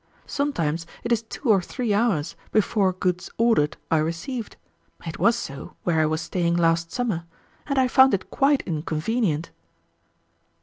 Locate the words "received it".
4.03-5.19